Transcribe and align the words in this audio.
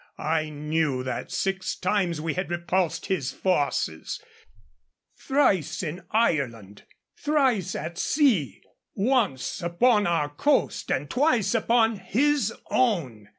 I 0.17 0.49
knew 0.49 1.03
that 1.03 1.31
six 1.31 1.75
times 1.75 2.19
we 2.19 2.33
had 2.33 2.49
repulsed 2.49 3.05
his 3.05 3.31
forces 3.31 4.19
thrice 5.15 5.83
in 5.83 6.05
Ireland, 6.09 6.87
thrice 7.15 7.75
at 7.75 7.99
sea, 7.99 8.63
once 8.95 9.61
upon 9.61 10.07
our 10.07 10.29
coast 10.29 10.89
and 10.91 11.07
twice 11.07 11.53
upon 11.53 11.97
his 11.97 12.51
own. 12.71 13.29